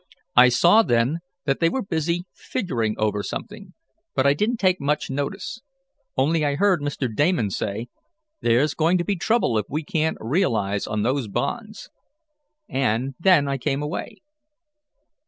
[0.35, 3.75] I saw, then, that they were busy figuring over something,
[4.15, 5.61] but I didn't take much notice.
[6.17, 7.07] Only I heard Mr.
[7.15, 7.87] Damon say:
[8.41, 11.91] 'There's going to be trouble if we can't realize on those bonds,'
[12.67, 14.23] and then I came away."